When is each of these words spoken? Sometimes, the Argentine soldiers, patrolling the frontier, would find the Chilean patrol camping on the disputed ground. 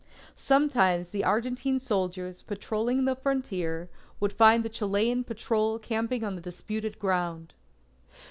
Sometimes, 0.33 1.09
the 1.11 1.23
Argentine 1.23 1.79
soldiers, 1.79 2.41
patrolling 2.41 3.05
the 3.05 3.15
frontier, 3.15 3.87
would 4.19 4.33
find 4.33 4.65
the 4.65 4.67
Chilean 4.69 5.23
patrol 5.23 5.77
camping 5.77 6.23
on 6.23 6.33
the 6.33 6.41
disputed 6.41 6.97
ground. 6.97 7.53